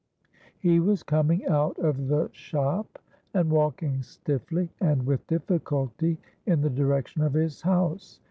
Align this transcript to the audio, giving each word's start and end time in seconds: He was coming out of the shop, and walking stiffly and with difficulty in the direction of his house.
He 0.57 0.79
was 0.79 1.03
coming 1.03 1.45
out 1.45 1.77
of 1.77 2.07
the 2.07 2.29
shop, 2.31 2.97
and 3.35 3.51
walking 3.51 4.01
stiffly 4.01 4.71
and 4.81 5.05
with 5.05 5.27
difficulty 5.27 6.17
in 6.47 6.61
the 6.61 6.71
direction 6.71 7.21
of 7.21 7.33
his 7.33 7.61
house. 7.61 8.19